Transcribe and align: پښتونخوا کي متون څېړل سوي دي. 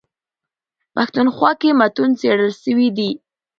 پښتونخوا 0.95 1.51
کي 1.61 1.69
متون 1.79 2.09
څېړل 2.19 2.51
سوي 2.63 2.87
دي. 2.97 3.09